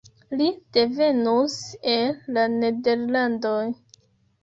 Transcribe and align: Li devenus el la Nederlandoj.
Li 0.37 0.45
devenus 0.77 1.59
el 1.99 2.19
la 2.39 2.49
Nederlandoj. 2.57 3.65